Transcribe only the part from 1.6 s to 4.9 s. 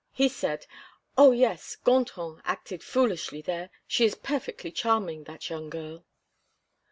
Gontran acted foolishly there. She is perfectly